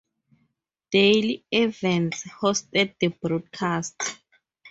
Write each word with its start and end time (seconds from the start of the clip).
Dale 0.89 1.43
Evans 1.51 2.23
hosted 2.39 2.95
the 2.99 3.09
broadcast. 3.09 4.17